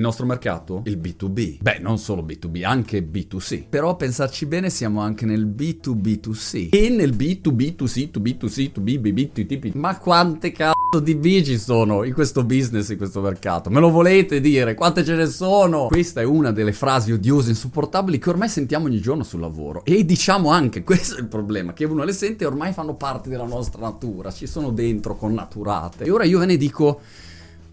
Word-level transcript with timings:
Il 0.00 0.06
nostro 0.06 0.24
mercato? 0.24 0.80
Il 0.86 0.96
B2B. 0.96 1.58
Beh, 1.60 1.78
non 1.78 1.98
solo 1.98 2.22
B2B, 2.22 2.64
anche 2.64 3.06
B2C. 3.06 3.64
Però 3.68 3.90
a 3.90 3.96
pensarci 3.96 4.46
bene 4.46 4.70
siamo 4.70 5.02
anche 5.02 5.26
nel 5.26 5.46
B2B2C. 5.46 6.68
E 6.70 6.88
nel 6.88 7.14
B2B2C, 7.14 8.10
to 8.10 8.18
B2C, 8.18 8.72
to 8.72 8.80
B, 8.80 8.96
B, 8.96 9.12
B, 9.12 9.30
T, 9.30 9.44
T, 9.44 9.74
Ma 9.74 9.98
quante 9.98 10.52
cazzo 10.52 11.00
di 11.02 11.14
B 11.14 11.42
ci 11.42 11.58
sono 11.58 12.04
in 12.04 12.14
questo 12.14 12.44
business, 12.44 12.88
in 12.88 12.96
questo 12.96 13.20
mercato? 13.20 13.68
Me 13.68 13.78
lo 13.78 13.90
volete 13.90 14.40
dire? 14.40 14.72
Quante 14.72 15.04
ce 15.04 15.16
ne 15.16 15.26
sono? 15.26 15.88
Questa 15.88 16.22
è 16.22 16.24
una 16.24 16.50
delle 16.50 16.72
frasi 16.72 17.12
odiose, 17.12 17.50
insopportabili 17.50 18.18
che 18.18 18.30
ormai 18.30 18.48
sentiamo 18.48 18.86
ogni 18.86 19.02
giorno 19.02 19.22
sul 19.22 19.40
lavoro. 19.40 19.84
E 19.84 20.06
diciamo 20.06 20.48
anche, 20.48 20.80
questo 20.82 21.16
è 21.16 21.20
il 21.20 21.28
problema, 21.28 21.74
che 21.74 21.84
uno 21.84 22.04
le 22.04 22.14
sente 22.14 22.44
e 22.44 22.46
ormai 22.46 22.72
fanno 22.72 22.94
parte 22.94 23.28
della 23.28 23.44
nostra 23.44 23.82
natura, 23.82 24.32
ci 24.32 24.46
sono 24.46 24.70
dentro 24.70 25.14
connaturate. 25.14 26.04
E 26.04 26.10
ora 26.10 26.24
io 26.24 26.38
ve 26.38 26.46
ne 26.46 26.56
dico 26.56 27.00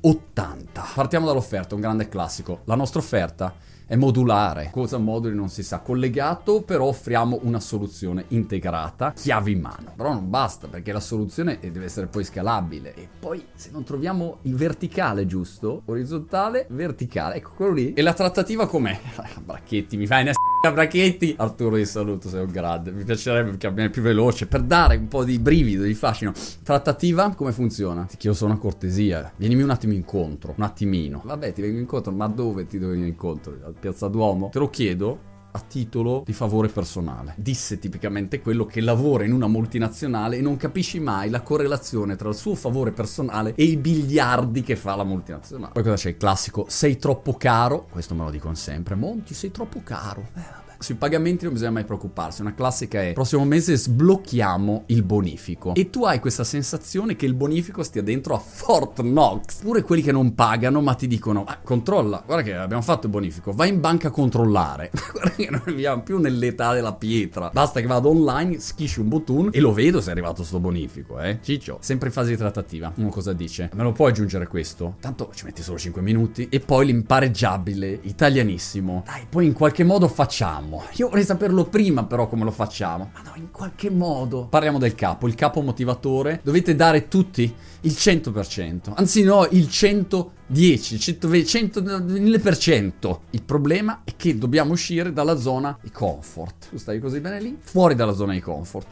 80. 0.02 0.86
Partiamo 0.94 1.26
dall'offerta, 1.26 1.76
un 1.76 1.82
grande 1.82 2.10
classico. 2.10 2.62
La 2.66 2.76
nostra 2.76 3.00
offerta 3.00 3.54
è 3.88 3.96
modulare, 3.96 4.70
cosa 4.70 4.98
moduli 4.98 5.34
non 5.34 5.48
si 5.48 5.64
sa, 5.64 5.80
collegato 5.80 6.62
però 6.62 6.86
offriamo 6.86 7.40
una 7.44 7.62
soluzione 7.62 8.26
integrata, 8.30 9.14
chiave 9.14 9.52
in 9.52 9.62
mano. 9.62 9.94
Però 9.96 10.14
non 10.14 10.30
basta 10.30 10.68
perché 10.68 10.92
la 10.92 11.00
soluzione 11.00 11.58
deve 11.62 11.86
essere 11.86 12.08
poi 12.08 12.26
scalabile 12.26 12.94
e 12.94 13.08
poi 13.18 13.46
se 13.56 13.70
non 13.72 13.86
troviamo 13.86 14.40
il 14.42 14.56
verticale 14.56 15.26
giusto, 15.26 15.84
orizzontale, 15.86 16.68
verticale, 16.70 17.36
ecco 17.36 17.52
quello 17.56 17.74
lì. 17.74 17.94
E 17.94 18.02
la 18.02 18.14
trattativa 18.14 18.68
com'è? 18.68 19.00
Bracchetti, 19.42 19.96
mi 19.96 20.06
fai 20.06 20.24
una 20.24 20.34
s***a 20.34 20.57
Bracchetti? 20.72 21.36
Arturo 21.38 21.76
ti 21.76 21.86
saluto, 21.86 22.30
sei 22.30 22.42
un 22.44 22.52
grande, 22.52 22.92
mi 22.92 23.04
piacerebbe 23.04 23.56
perché 23.56 23.84
è 23.84 23.90
più 23.90 24.02
veloce, 24.02 24.48
per 24.48 24.62
dare 24.62 24.96
un 24.96 25.08
po' 25.08 25.24
di 25.24 25.40
brivido, 25.40 25.84
di 25.84 25.94
fascino. 25.94 26.32
Trattativa 26.64 27.34
come 27.36 27.52
funziona? 27.52 28.04
Ti 28.04 28.18
chiedo 28.18 28.36
solo 28.36 28.52
una 28.52 28.60
cortesia, 28.60 29.32
vienimi 29.36 29.62
un 29.62 29.70
attimo 29.70 29.94
incontro, 29.94 30.54
un 30.58 30.64
attimino. 30.64 31.22
Vabbè, 31.26 31.54
ti 31.54 31.62
vengo 31.62 31.80
incontro, 31.80 32.12
ma 32.12 32.28
dove 32.28 32.66
ti 32.66 32.78
devo 32.80 32.92
venire 32.92 33.10
incontro? 33.10 33.56
Piazza 33.80 34.08
Duomo? 34.08 34.50
Te 34.50 34.60
lo 34.60 34.70
chiedo 34.70 35.36
a 35.58 35.64
titolo 35.68 36.24
di 36.26 36.34
favore 36.34 36.70
personale. 36.70 37.34
Disse 37.38 37.80
tipicamente 37.80 38.40
quello 38.42 38.66
che 38.66 38.82
lavora 38.82 39.26
in 39.26 39.34
una 39.34 39.48
multinazionale 39.48 40.38
e 40.38 40.42
non 40.42 40.58
capisci 40.58 41.00
mai 41.00 41.30
la 41.30 41.42
correlazione 41.42 42.16
tra 42.16 42.30
il 42.30 42.36
suo 42.36 42.56
favore 42.56 42.92
personale 42.92 43.54
e 43.56 43.64
i 43.64 43.78
biliardi 43.78 44.62
che 44.62 44.76
fa 44.76 44.96
la 44.96 45.04
multinazionale. 45.04 45.74
Poi 45.74 45.84
cosa 45.84 45.96
c'è? 45.96 46.10
Il 46.10 46.18
classico, 46.18 46.66
sei 46.70 46.98
troppo 46.98 47.34
caro, 47.34 47.88
questo 47.92 48.16
me 48.16 48.24
lo 48.24 48.30
dicono 48.30 48.56
sempre, 48.56 48.96
Monti 48.96 49.34
sei 49.34 49.52
troppo 49.52 49.82
caro. 49.84 50.30
Eh. 50.36 50.67
Sui 50.80 50.96
pagamenti 50.96 51.44
non 51.46 51.54
bisogna 51.54 51.72
mai 51.72 51.86
preoccuparsi. 51.86 52.42
Una 52.42 52.54
classica 52.54 53.02
è: 53.02 53.14
prossimo 53.14 53.44
mese 53.46 53.76
sblocchiamo 53.76 54.84
il 54.88 55.04
bonifico. 55.04 55.74
E 55.74 55.90
tu 55.90 56.06
hai 56.06 56.20
questa 56.20 56.44
sensazione 56.44 57.16
che 57.16 57.26
il 57.26 57.34
bonifico 57.34 57.82
stia 57.84 58.04
dentro 58.04 58.36
a 58.36 58.40
Fort 58.40 59.02
Knox. 59.02 59.62
Pure 59.62 59.82
quelli 59.82 60.02
che 60.02 60.12
non 60.12 60.36
pagano, 60.36 60.82
ma 60.82 60.94
ti 60.94 61.08
dicono: 61.08 61.44
ah, 61.46 61.58
controlla, 61.64 62.22
guarda 62.26 62.44
che 62.44 62.56
abbiamo 62.56 62.84
fatto 62.84 63.08
il 63.08 63.12
bonifico. 63.12 63.54
Vai 63.54 63.70
in 63.70 63.80
banca 63.80 64.10
a 64.10 64.12
controllare. 64.12 64.92
guarda 65.12 65.32
che 65.32 65.50
non 65.50 65.62
viviamo 65.66 66.04
più 66.04 66.20
nell'età 66.20 66.74
della 66.74 66.94
pietra. 66.94 67.50
Basta 67.52 67.80
che 67.80 67.88
vado 67.88 68.10
online, 68.10 68.60
schisci 68.60 69.00
un 69.00 69.08
bottone 69.08 69.50
e 69.52 69.60
lo 69.60 69.74
vedo 69.74 70.00
se 70.00 70.10
è 70.10 70.12
arrivato 70.12 70.44
sto 70.44 70.60
bonifico, 70.60 71.20
eh. 71.20 71.40
Ciccio, 71.42 71.80
sempre 71.82 72.08
in 72.08 72.14
fase 72.14 72.30
di 72.30 72.38
trattativa. 72.38 72.92
Uno 72.96 73.10
cosa 73.10 73.34
dice? 73.34 73.72
Me 73.74 73.84
lo 73.84 73.92
puoi 73.92 74.12
aggiungere 74.12 74.48
questo? 74.48 74.96
Tanto 75.00 75.32
ci 75.34 75.46
metti 75.46 75.64
solo 75.64 75.80
5 75.80 76.02
minuti. 76.02 76.48
E 76.50 76.60
poi 76.60 76.86
l'impareggiabile, 76.86 78.00
italianissimo. 78.04 79.04
Dai, 79.06 79.26
poi 79.28 79.48
in 79.48 79.54
qualche 79.54 79.84
modo 79.84 80.08
facciamo 80.08 80.67
facciamo? 80.68 80.84
Io 80.96 81.08
vorrei 81.08 81.24
saperlo 81.24 81.66
prima 81.66 82.04
però 82.04 82.28
come 82.28 82.44
lo 82.44 82.52
facciamo. 82.52 83.12
Ma 83.14 83.22
no, 83.22 83.32
in 83.36 83.52
qualche 83.52 83.90
modo. 83.90 84.48
Parliamo 84.48 84.78
del 84.78 84.96
capo, 84.96 85.28
il 85.28 85.36
capo 85.36 85.62
motivatore. 85.62 86.42
Dovete 86.44 86.76
dare 86.76 87.08
tutti 87.08 87.54
il 87.82 87.92
100%. 87.92 88.94
Anzi 88.96 89.24
no, 89.24 89.48
il 89.52 89.70
110, 89.70 90.94
il 90.94 91.00
120, 91.00 91.48
100, 91.48 91.82
1000%. 91.82 93.20
Il 93.32 93.44
problema 93.44 94.02
è 94.04 94.12
che 94.16 94.38
dobbiamo 94.38 94.74
uscire 94.74 95.14
dalla 95.14 95.38
zona 95.38 95.78
di 95.82 95.92
comfort. 95.92 96.70
Tu 96.70 96.78
stai 96.78 97.00
così 97.00 97.20
bene 97.20 97.40
lì? 97.40 97.58
Fuori 97.60 97.96
dalla 97.96 98.14
zona 98.14 98.34
di 98.34 98.42
comfort. 98.42 98.88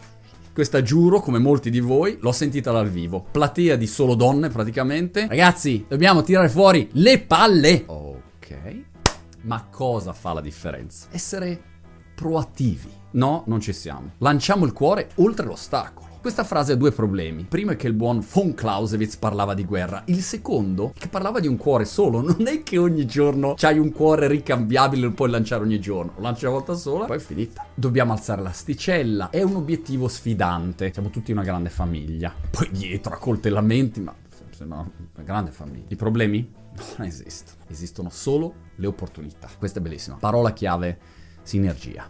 Questa 0.54 0.82
giuro, 0.82 1.20
come 1.20 1.38
molti 1.38 1.70
di 1.70 1.82
voi, 1.82 2.18
l'ho 2.22 2.32
sentita 2.32 2.72
dal 2.72 2.90
vivo. 2.90 3.26
Platea 3.30 3.76
di 3.76 3.88
solo 3.88 4.16
donne 4.16 4.48
praticamente. 4.48 5.28
Ragazzi, 5.28 5.86
dobbiamo 5.86 6.24
tirare 6.24 6.48
fuori 6.48 6.88
le 6.94 7.20
palle. 7.20 7.84
Ok. 7.88 8.94
Ma 9.46 9.68
cosa 9.70 10.12
fa 10.12 10.34
la 10.34 10.42
differenza? 10.42 11.08
Essere 11.12 11.62
proattivi. 12.16 12.90
No, 13.12 13.44
non 13.46 13.60
ci 13.60 13.74
siamo. 13.74 14.14
Lanciamo 14.18 14.66
il 14.66 14.74
cuore 14.74 15.10
oltre 15.16 15.46
l'ostacolo. 15.46 16.14
Questa 16.20 16.44
frase 16.44 16.72
ha 16.72 16.76
due 16.76 16.92
problemi. 16.92 17.42
Il 17.42 17.46
primo 17.46 17.70
è 17.70 17.76
che 17.76 17.86
il 17.86 17.94
buon 17.94 18.26
von 18.28 18.56
Clausewitz 18.56 19.18
parlava 19.18 19.54
di 19.54 19.64
guerra. 19.64 20.02
Il 20.06 20.24
secondo 20.24 20.94
è 20.96 21.00
che 21.00 21.10
parlava 21.10 21.40
di 21.40 21.48
un 21.48 21.58
cuore 21.58 21.86
solo. 21.86 22.22
Non 22.22 22.48
è 22.48 22.64
che 22.64 22.80
ogni 22.80 23.06
giorno 23.06 23.54
c'hai 23.56 23.78
un 23.78 23.92
cuore 23.92 24.28
ricambiabile 24.28 25.04
e 25.04 25.10
lo 25.10 25.14
puoi 25.14 25.30
lanciare 25.30 25.62
ogni 25.62 25.80
giorno. 25.80 26.14
Lo 26.16 26.24
lanci 26.24 26.46
una 26.46 26.56
volta 26.56 26.74
sola, 26.74 27.06
poi 27.06 27.18
è 27.18 27.20
finita. 27.20 27.68
Dobbiamo 27.76 28.14
alzare 28.14 28.42
l'asticella. 28.42 29.30
È 29.30 29.44
un 29.44 29.58
obiettivo 29.58 30.08
sfidante. 30.08 30.92
Siamo 30.92 31.12
tutti 31.12 31.32
una 31.32 31.44
grande 31.44 31.70
famiglia. 31.70 32.34
Poi 32.50 32.72
dietro 32.72 33.14
a 33.14 33.18
coltellamenti, 33.18 34.00
ma 34.00 34.16
sembra 34.50 34.80
una 34.80 35.24
grande 35.24 35.52
famiglia. 35.52 35.86
I 35.90 35.96
problemi? 35.96 36.64
Non 36.98 37.08
esistono. 37.08 37.58
Esistono 37.68 38.10
solo 38.10 38.54
le 38.76 38.88
opportunità. 38.88 39.50
Questa 39.58 39.80
è 39.80 39.82
bellissima. 39.82 40.18
Parola 40.18 40.54
chiave, 40.54 40.98
sinergia. 41.42 42.10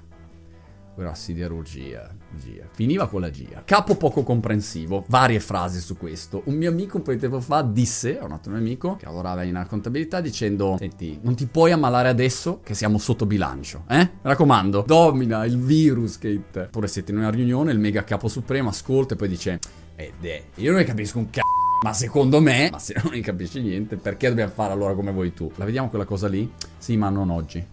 Ora 0.98 1.14
siderurgia, 1.14 2.10
gia. 2.38 2.64
Finiva 2.72 3.10
con 3.10 3.20
la 3.20 3.30
gia. 3.30 3.64
Capo 3.66 3.98
poco 3.98 4.24
comprensivo, 4.24 5.04
varie 5.10 5.42
frasi 5.42 5.82
su 5.82 5.98
questo. 5.98 6.42
Un 6.46 6.56
mio 6.56 6.70
amico 6.70 6.98
un 6.98 7.04
po' 7.04 7.12
di 7.12 7.18
tempo 7.18 7.42
fa 7.42 7.62
disse, 7.64 8.18
a 8.18 8.24
un 8.24 8.32
altro 8.32 8.52
mio 8.52 8.62
amico 8.62 8.96
che 8.96 9.04
lavorava 9.04 9.44
in 9.44 9.66
contabilità, 9.68 10.22
dicendo: 10.22 10.78
Senti, 10.80 11.20
non 11.22 11.36
ti 11.36 11.48
puoi 11.48 11.74
ammalare 11.74 12.08
adesso 12.08 12.62
che 12.64 12.74
siamo 12.76 12.98
sotto 12.98 13.26
bilancio, 13.26 13.84
eh? 13.90 13.98
Mi 13.98 14.20
raccomando, 14.22 14.86
domina 14.88 15.44
il 15.44 15.58
virus 15.58 16.18
che 16.18 16.44
te. 16.50 16.62
Oppure 16.62 16.88
siete 16.88 17.12
in 17.12 17.18
una 17.18 17.30
riunione, 17.30 17.74
il 17.74 17.80
mega 17.80 18.06
capo 18.06 18.30
supremo 18.30 18.70
ascolta 18.70 19.16
e 19.16 19.18
poi 19.18 19.28
dice: 19.28 19.60
Eh, 19.98 20.14
de, 20.18 20.46
io 20.56 20.72
non 20.72 20.80
ne 20.80 20.86
capisco 20.86 21.18
un 21.18 21.30
cazzo. 21.30 21.65
Ma 21.86 21.94
secondo 21.94 22.42
me, 22.42 22.70
ma 22.72 22.80
se 22.80 23.00
non 23.04 23.14
ne 23.14 23.20
capisci 23.20 23.62
niente, 23.62 23.96
perché 23.96 24.30
dobbiamo 24.30 24.52
fare 24.52 24.74
allora 24.74 24.96
come 24.96 25.12
vuoi 25.12 25.36
tu? 25.36 25.52
La 25.58 25.66
vediamo 25.66 25.88
quella 25.88 26.04
cosa 26.04 26.28
lì? 26.28 26.52
Sì, 26.80 26.98
ma 26.98 27.10
non 27.10 27.30
oggi. 27.30 27.64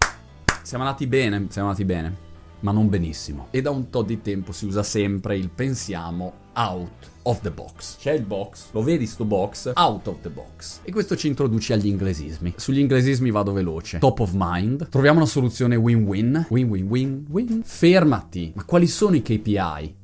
Siamo 0.61 0.83
andati 0.83 1.07
bene, 1.07 1.47
siamo 1.49 1.69
andati 1.69 1.83
bene, 1.83 2.15
ma 2.59 2.71
non 2.71 2.89
benissimo. 2.89 3.47
E 3.49 3.63
da 3.63 3.71
un 3.71 3.89
tot 3.89 4.05
di 4.05 4.21
tempo 4.21 4.51
si 4.51 4.67
usa 4.67 4.83
sempre 4.83 5.35
il 5.35 5.49
pensiamo 5.49 6.31
out 6.53 7.09
of 7.23 7.41
the 7.41 7.49
box. 7.49 7.97
C'è 7.97 8.11
il 8.11 8.21
box, 8.21 8.65
lo 8.69 8.83
vedi 8.83 9.07
sto 9.07 9.25
box? 9.25 9.71
Out 9.73 10.05
of 10.05 10.21
the 10.21 10.29
box. 10.29 10.81
E 10.83 10.91
questo 10.91 11.15
ci 11.15 11.25
introduce 11.25 11.73
agli 11.73 11.87
inglesismi. 11.87 12.53
Sugli 12.57 12.77
inglesismi 12.77 13.31
vado 13.31 13.51
veloce. 13.51 13.97
Top 13.97 14.19
of 14.19 14.29
mind. 14.35 14.89
Troviamo 14.89 15.17
una 15.17 15.27
soluzione 15.27 15.75
win-win. 15.75 16.45
Win-win-win-win. 16.51 17.63
Fermati. 17.63 18.51
Ma 18.53 18.63
quali 18.63 18.85
sono 18.85 19.15
i 19.15 19.23
KPI? 19.23 19.95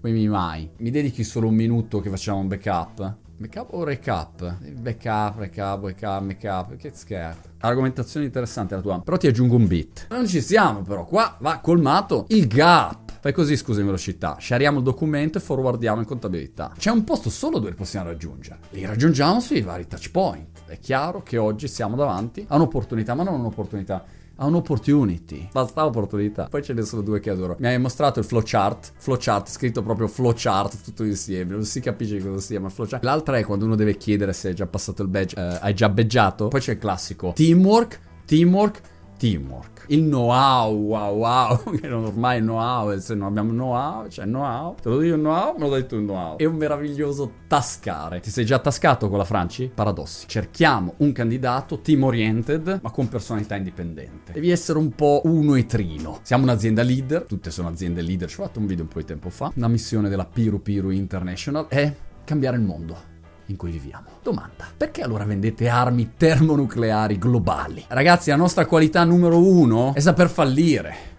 Poi 0.00 0.28
mai. 0.28 0.70
Mi 0.76 0.90
dedichi 0.90 1.24
solo 1.24 1.48
un 1.48 1.56
minuto 1.56 1.98
che 1.98 2.08
facciamo 2.08 2.38
un 2.38 2.46
backup? 2.46 3.16
Backup 3.42 3.72
o 3.72 3.82
recap? 3.82 4.56
Backup, 4.78 5.38
recap, 5.38 5.80
backup, 5.80 6.22
backup. 6.22 6.76
Che 6.76 6.92
scherzo. 6.94 7.40
Argomentazione 7.58 8.24
interessante 8.24 8.76
la 8.76 8.80
tua. 8.80 9.00
Però 9.00 9.16
ti 9.16 9.26
aggiungo 9.26 9.56
un 9.56 9.66
bit. 9.66 10.06
Non 10.10 10.28
ci 10.28 10.40
siamo 10.40 10.82
però. 10.82 11.04
Qua 11.04 11.38
va 11.40 11.58
colmato 11.58 12.26
il 12.28 12.46
gap. 12.46 13.18
Fai 13.20 13.32
così, 13.32 13.56
scusa 13.56 13.80
in 13.80 13.86
velocità. 13.86 14.36
Shariamo 14.38 14.78
il 14.78 14.84
documento 14.84 15.38
e 15.38 15.40
forwardiamo 15.40 15.98
in 15.98 16.06
contabilità. 16.06 16.72
C'è 16.78 16.92
un 16.92 17.02
posto 17.02 17.30
solo 17.30 17.58
dove 17.58 17.74
possiamo 17.74 18.10
raggiungere. 18.10 18.60
Li 18.70 18.84
raggiungiamo 18.84 19.40
sui 19.40 19.60
vari 19.60 19.88
touch 19.88 20.12
point. 20.12 20.60
È 20.66 20.78
chiaro 20.78 21.24
che 21.24 21.36
oggi 21.36 21.66
siamo 21.66 21.96
davanti 21.96 22.44
a 22.46 22.54
un'opportunità, 22.54 23.14
ma 23.14 23.24
non 23.24 23.40
un'opportunità 23.40 24.04
ha 24.42 24.46
un'opportunity. 24.46 25.48
Basta 25.52 25.84
opportunità. 25.86 26.48
Poi 26.50 26.62
ce 26.62 26.72
ne 26.72 26.82
sono 26.82 27.02
due 27.02 27.20
che 27.20 27.30
adoro. 27.30 27.56
Mi 27.60 27.68
hai 27.68 27.78
mostrato 27.78 28.18
il 28.18 28.24
flowchart. 28.24 28.92
Flowchart, 28.96 29.48
scritto 29.48 29.82
proprio 29.82 30.08
flowchart 30.08 30.82
tutto 30.82 31.04
insieme. 31.04 31.52
Non 31.52 31.64
si 31.64 31.80
capisce 31.80 32.18
cosa 32.18 32.40
sia, 32.40 32.60
ma 32.60 32.68
flowchart. 32.68 33.04
L'altra 33.04 33.38
è 33.38 33.44
quando 33.44 33.64
uno 33.66 33.76
deve 33.76 33.96
chiedere 33.96 34.32
se 34.32 34.48
hai 34.48 34.54
già 34.54 34.66
passato 34.66 35.02
il 35.02 35.08
badge. 35.08 35.36
Eh, 35.36 35.58
hai 35.60 35.74
già 35.74 35.88
beggiato. 35.88 36.48
Poi 36.48 36.60
c'è 36.60 36.72
il 36.72 36.78
classico. 36.78 37.32
Teamwork, 37.34 38.00
teamwork, 38.26 38.80
teamwork. 39.16 39.84
Il 39.88 40.02
know-how, 40.02 40.74
wow, 40.74 41.16
wow, 41.16 41.62
che 41.78 41.90
ormai 41.90 42.38
il 42.38 42.44
know-how, 42.44 42.98
se 42.98 43.14
non 43.14 43.28
abbiamo 43.28 43.50
know-how, 43.50 44.06
c'è 44.08 44.24
know-how. 44.24 44.74
Te 44.80 44.88
lo 44.88 44.98
dico 44.98 45.14
il 45.14 45.20
know-how, 45.20 45.54
me 45.54 45.64
lo 45.64 45.70
dai 45.70 45.86
tu 45.86 45.96
il 45.96 46.02
know-how. 46.02 46.36
È 46.36 46.44
un 46.44 46.56
meraviglioso 46.56 47.32
tascare. 47.46 48.20
Ti 48.20 48.30
sei 48.30 48.44
già 48.44 48.58
tascato 48.58 49.08
con 49.08 49.18
la 49.18 49.24
Franci? 49.24 49.70
Paradossi. 49.74 50.26
Cerchiamo 50.28 50.94
un 50.98 51.12
candidato 51.12 51.80
team 51.80 52.04
oriented, 52.04 52.80
ma 52.82 52.90
con 52.90 53.08
personalità 53.08 53.56
indipendente. 53.56 54.32
Devi 54.32 54.50
essere 54.50 54.78
un 54.78 54.90
po' 54.90 55.22
uno 55.24 55.54
e 55.54 55.66
trino. 55.66 56.20
Siamo 56.22 56.44
un'azienda 56.44 56.82
leader, 56.82 57.24
tutte 57.24 57.50
sono 57.50 57.68
aziende 57.68 58.02
leader, 58.02 58.28
ci 58.28 58.40
ho 58.40 58.44
fatto 58.44 58.58
un 58.58 58.66
video 58.66 58.84
un 58.84 58.90
po' 58.90 58.98
di 58.98 59.06
tempo 59.06 59.30
fa. 59.30 59.52
Una 59.54 59.68
missione 59.68 60.08
della 60.08 60.26
Piru 60.26 60.62
Piru 60.62 60.90
International 60.90 61.66
è 61.68 61.94
cambiare 62.24 62.56
il 62.56 62.62
mondo 62.62 63.10
in 63.46 63.56
cui 63.56 63.70
viviamo. 63.70 64.06
Domanda, 64.22 64.66
perché 64.76 65.02
allora 65.02 65.24
vendete 65.24 65.68
armi 65.68 66.12
termonucleari 66.16 67.18
globali? 67.18 67.84
Ragazzi, 67.88 68.30
la 68.30 68.36
nostra 68.36 68.66
qualità 68.66 69.04
numero 69.04 69.38
uno 69.38 69.94
è 69.94 70.00
saper 70.00 70.28
fallire. 70.28 71.10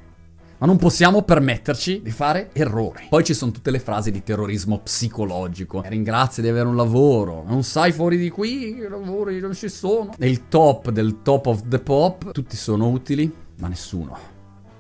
Ma 0.58 0.68
non 0.68 0.78
possiamo 0.78 1.24
permetterci 1.24 2.02
di 2.02 2.12
fare 2.12 2.50
errori. 2.54 3.08
Poi 3.10 3.24
ci 3.26 3.34
sono 3.34 3.52
tutte 3.52 3.70
le 3.70 3.80
frasi 3.80 4.12
di 4.12 4.24
terrorismo 4.24 4.80
psicologico. 4.80 5.84
Ringrazia 5.86 6.42
di 6.42 6.48
avere 6.48 6.70
un 6.70 6.78
lavoro. 6.78 7.44
Non 7.46 7.64
sai 7.64 7.92
fuori 7.92 8.18
di 8.18 8.30
qui, 8.30 8.78
i 8.78 8.88
lavori 8.88 9.42
non 9.42 9.54
ci 9.54 9.68
sono. 9.68 10.14
Nel 10.18 10.48
top 10.48 10.90
del 10.90 11.22
top 11.22 11.48
of 11.48 11.68
the 11.68 11.80
pop, 11.80 12.32
tutti 12.32 12.56
sono 12.56 12.88
utili, 12.88 13.30
ma 13.58 13.68
nessuno 13.68 14.18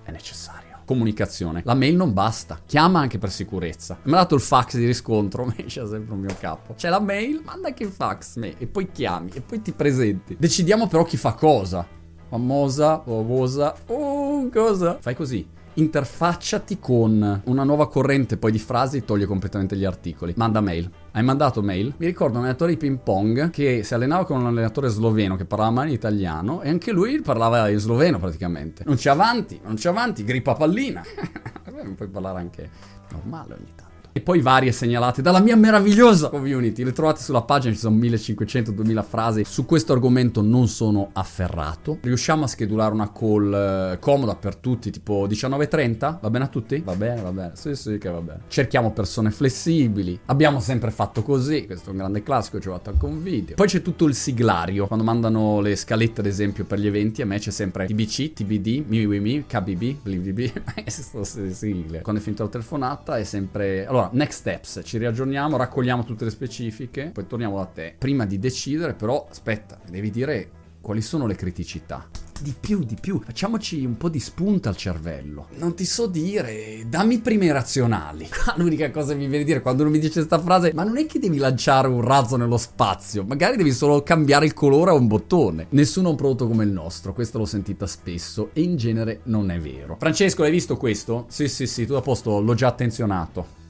è 0.04 0.12
necessario 0.12 0.73
comunicazione. 0.86 1.62
La 1.66 1.74
mail 1.74 1.96
non 1.96 2.14
basta, 2.14 2.60
chiama 2.66 3.00
anche 3.00 3.18
per 3.18 3.32
sicurezza. 3.32 3.98
Mi 4.04 4.14
ha 4.14 4.18
dato 4.18 4.36
il 4.36 4.42
fax 4.42 4.76
di 4.78 4.86
riscontro, 4.86 5.46
mi 5.56 5.66
c'è 5.66 5.86
sempre 5.88 6.14
un 6.14 6.20
mio 6.20 6.36
capo. 6.40 6.74
C'è 6.76 6.90
la 6.90 7.00
mail, 7.00 7.42
manda 7.44 7.68
anche 7.68 7.84
il 7.84 7.92
fax, 7.92 8.38
me, 8.38 8.58
e 8.58 8.68
poi 8.68 8.92
chiami, 8.92 9.32
e 9.34 9.42
poi 9.42 9.62
ti 9.62 9.72
presenti. 9.72 10.36
Decidiamo 10.40 10.88
però 10.88 11.04
chi 11.04 11.18
fa 11.18 11.34
cosa. 11.34 11.86
Famosa, 12.30 13.02
famosa, 13.04 13.76
oh, 13.88 14.50
cosa? 14.50 14.98
Fai 15.00 15.16
così 15.16 15.53
interfacciati 15.76 16.80
con 16.80 17.42
una 17.46 17.64
nuova 17.64 17.88
corrente 17.88 18.38
poi 18.38 18.52
di 18.52 18.60
frasi 18.60 19.04
toglie 19.06 19.26
completamente 19.26 19.76
gli 19.76 19.86
articoli. 19.86 20.34
Manda 20.36 20.62
mail. 20.62 20.90
Hai 21.12 21.24
mandato 21.24 21.62
mail? 21.62 21.94
Mi 21.98 22.06
ricordo 22.06 22.38
un 22.38 22.44
allenatore 22.44 22.72
di 22.72 22.78
ping 22.78 23.00
pong 23.00 23.50
che 23.50 23.84
si 23.84 23.94
allenava 23.94 24.26
con 24.26 24.40
un 24.40 24.48
allenatore 24.48 24.90
sloveno 24.90 25.36
che 25.36 25.46
parlava 25.46 25.72
male 25.72 25.90
in 25.90 25.96
italiano 25.96 26.62
e 26.62 26.70
anche 26.70 26.92
lui 26.92 27.22
parlava 27.22 27.70
in 27.70 27.80
sloveno 27.80 28.20
praticamente. 28.20 28.84
Non 28.86 28.96
c'è 28.96 29.10
avanti, 29.10 29.60
non 29.64 29.76
c'è 29.76 29.90
avanti, 29.90 30.24
grippa 30.24 30.54
pallina. 30.54 31.02
Puoi 31.96 32.08
parlare 32.10 32.40
anche 32.40 32.70
normale 33.12 33.54
ogni 33.54 33.72
tanto. 33.76 33.83
E 34.16 34.22
poi 34.22 34.42
varie 34.42 34.72
segnalate 34.72 35.24
dalla 35.24 35.40
mia 35.40 35.56
meravigliosa 35.56 36.30
community. 36.30 36.84
Le 36.84 36.92
trovate 36.92 37.20
sulla 37.20 37.42
pagina, 37.42 37.74
ci 37.74 37.80
sono 37.80 37.96
1500-2000 37.98 39.04
frasi. 39.04 39.44
Su 39.44 39.66
questo 39.66 39.92
argomento 39.92 40.44
non 40.44 40.68
sono 40.68 41.10
afferrato. 41.14 41.98
Riusciamo 42.00 42.44
a 42.44 42.48
schedulare 42.48 42.94
una 42.94 43.12
call 43.12 43.54
eh, 43.94 44.00
comoda 44.00 44.36
per 44.36 44.56
tutti, 44.58 44.92
tipo 44.92 45.26
19.30? 45.28 46.20
Va 46.22 46.30
bene 46.30 46.46
a 46.46 46.48
tutti? 46.48 46.80
Va 46.86 46.94
bene, 46.94 47.22
va 47.22 47.32
bene. 47.32 47.52
Sì, 47.56 47.74
sì, 47.74 47.98
che 47.98 48.10
va 48.10 48.22
bene. 48.22 48.42
Cerchiamo 48.50 48.92
persone 48.92 49.32
flessibili. 49.32 50.20
Abbiamo 50.28 50.60
sempre 50.60 50.92
fatto 50.92 51.24
così. 51.24 51.66
Questo 51.66 51.88
è 51.88 51.92
un 51.92 51.98
grande 51.98 52.22
classico, 52.22 52.60
ci 52.60 52.68
ho 52.68 52.74
fatto 52.74 52.92
anche 52.92 53.06
un 53.06 53.24
video. 53.24 53.56
Poi 53.56 53.68
c'è 53.68 53.82
tutto 53.82 54.06
il 54.06 54.14
siglario. 54.14 54.86
Quando 54.86 55.04
mandano 55.04 55.60
le 55.60 55.76
scalette, 55.76 56.22
ad 56.22 56.28
esempio, 56.28 56.66
per 56.66 56.78
gli 56.78 56.86
eventi, 56.86 57.24
a 57.24 57.26
me 57.26 57.40
c'è 57.40 57.50
sempre 57.50 57.88
TBC, 57.88 58.34
TBD, 58.34 58.84
MiWiMi, 58.88 59.46
KBB, 59.48 59.96
BLBB. 60.04 60.52
sigle. 61.52 62.02
Quando 62.02 62.22
è 62.22 62.24
finita 62.24 62.44
la 62.44 62.50
telefonata 62.50 63.18
è 63.18 63.24
sempre... 63.24 63.88
Allora, 63.88 64.03
allora, 64.04 64.10
next 64.14 64.40
steps, 64.40 64.82
ci 64.84 64.98
riaggiorniamo, 64.98 65.58
raccogliamo 65.58 66.04
tutte 66.04 66.26
le 66.26 66.32
specifiche, 66.32 67.12
poi 67.14 67.28
torniamo 67.28 67.58
da 67.58 67.66
te. 67.66 67.96
Prima 67.98 68.26
di 68.26 68.40
decidere, 68.40 68.94
però, 68.94 69.26
aspetta, 69.30 69.80
devi 69.90 70.10
dire 70.10 70.50
quali 70.82 71.02
sono 71.02 71.26
le 71.28 71.36
criticità. 71.36 72.10
Di 72.42 72.54
più, 72.60 72.84
di 72.84 72.98
più. 73.00 73.22
Facciamoci 73.22 73.86
un 73.86 73.96
po' 73.96 74.10
di 74.10 74.20
spunta 74.20 74.68
al 74.68 74.76
cervello. 74.76 75.48
Non 75.60 75.76
ti 75.76 75.86
so 75.86 76.08
dire, 76.08 76.84
dammi 76.88 77.20
prime 77.20 77.50
razionali. 77.54 78.28
L'unica 78.58 78.92
cosa 78.92 79.14
che 79.14 79.20
mi 79.20 79.28
viene 79.28 79.44
a 79.44 79.46
dire 79.46 79.62
quando 79.62 79.84
uno 79.84 79.92
mi 79.92 80.00
dice 80.00 80.16
questa 80.16 80.40
frase, 80.40 80.74
ma 80.74 80.84
non 80.84 80.98
è 80.98 81.06
che 81.06 81.20
devi 81.20 81.38
lanciare 81.38 81.88
un 81.88 82.02
razzo 82.02 82.36
nello 82.36 82.58
spazio, 82.58 83.24
magari 83.24 83.56
devi 83.56 83.72
solo 83.72 84.04
cambiare 84.04 84.46
il 84.46 84.54
colore 84.54 84.92
a 84.92 84.96
un 84.96 85.08
bottone. 85.08 85.68
Nessuno 85.70 86.10
ha 86.10 86.12
un 86.12 86.18
prodotto 86.18 86.48
come 86.50 86.66
il 86.66 86.72
nostro, 86.72 87.14
questo 87.14 87.38
l'ho 87.38 87.46
sentita 87.46 87.88
spesso 87.88 88.50
e 88.52 88.62
in 88.62 88.76
genere 88.76 89.22
non 89.26 89.50
è 89.50 89.60
vero. 89.60 89.96
Francesco, 89.98 90.44
hai 90.44 90.52
visto 90.52 90.76
questo? 90.76 91.28
Sì, 91.30 91.48
sì, 91.48 91.66
sì, 91.66 91.86
tu 91.86 91.94
a 91.94 92.02
posto, 92.02 92.42
l'ho 92.42 92.56
già 92.56 92.68
attenzionato. 92.68 93.63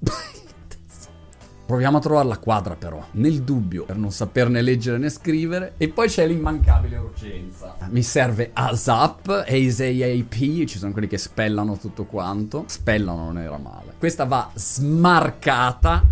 Proviamo 1.68 1.98
a 1.98 2.00
trovare 2.00 2.28
la 2.28 2.38
quadra 2.38 2.76
però, 2.76 3.04
nel 3.12 3.42
dubbio, 3.42 3.84
per 3.84 3.98
non 3.98 4.10
saperne 4.10 4.62
leggere 4.62 4.96
né 4.96 5.10
scrivere. 5.10 5.74
E 5.76 5.88
poi 5.88 6.08
c'è 6.08 6.26
l'immancabile 6.26 6.96
urgenza. 6.96 7.76
Mi 7.90 8.02
serve 8.02 8.52
ASAP, 8.54 9.44
ASAP, 9.46 10.66
ci 10.66 10.78
sono 10.78 10.92
quelli 10.92 11.08
che 11.08 11.18
spellano 11.18 11.76
tutto 11.76 12.06
quanto. 12.06 12.64
Spellano 12.68 13.24
non 13.24 13.38
era 13.38 13.58
male. 13.58 13.92
Questa 13.98 14.24
va 14.24 14.50
smarcata 14.54 16.06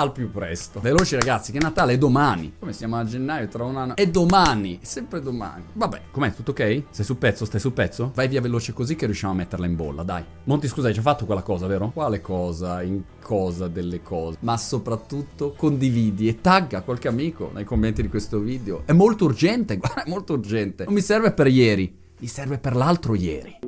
al 0.00 0.12
più 0.12 0.30
presto. 0.30 0.80
Veloci 0.80 1.14
ragazzi, 1.14 1.52
che 1.52 1.58
Natale 1.58 1.94
è 1.94 1.98
domani. 1.98 2.54
Come 2.58 2.72
siamo 2.72 2.96
a 2.96 3.04
gennaio, 3.04 3.48
tra 3.48 3.64
un 3.64 3.76
anno. 3.76 3.96
È 3.96 4.06
domani, 4.08 4.78
sempre 4.82 5.20
domani. 5.20 5.64
Vabbè, 5.72 6.02
com'è? 6.10 6.32
Tutto 6.34 6.52
ok? 6.52 6.84
Sei 6.90 7.04
sul 7.04 7.16
pezzo? 7.16 7.44
Stai 7.44 7.60
sul 7.60 7.72
pezzo? 7.72 8.10
Vai 8.14 8.28
via 8.28 8.40
veloce 8.40 8.72
così 8.72 8.96
che 8.96 9.04
riusciamo 9.06 9.32
a 9.32 9.36
metterla 9.36 9.66
in 9.66 9.76
bolla, 9.76 10.02
dai. 10.02 10.24
Monti, 10.44 10.68
scusa, 10.68 10.88
hai 10.88 10.94
già 10.94 11.02
fatto 11.02 11.26
quella 11.26 11.42
cosa, 11.42 11.66
vero? 11.66 11.90
Quale 11.90 12.20
cosa? 12.20 12.82
In 12.82 13.02
cosa 13.22 13.68
delle 13.68 14.02
cose? 14.02 14.38
Ma 14.40 14.56
soprattutto 14.56 15.52
condividi 15.56 16.28
e 16.28 16.40
tagga 16.40 16.82
qualche 16.82 17.08
amico 17.08 17.50
nei 17.52 17.64
commenti 17.64 18.02
di 18.02 18.08
questo 18.08 18.38
video. 18.38 18.82
È 18.86 18.92
molto 18.92 19.26
urgente, 19.26 19.76
guarda, 19.78 20.04
è 20.04 20.08
molto 20.08 20.32
urgente. 20.32 20.84
Non 20.84 20.94
mi 20.94 21.02
serve 21.02 21.32
per 21.32 21.46
ieri, 21.46 21.94
mi 22.18 22.26
serve 22.26 22.58
per 22.58 22.74
l'altro 22.74 23.14
ieri. 23.14 23.58